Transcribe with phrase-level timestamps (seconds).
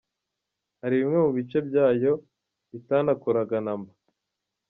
[0.81, 2.13] Hari bimwe mu bice byayo
[2.71, 3.93] bitanakoraga na mba.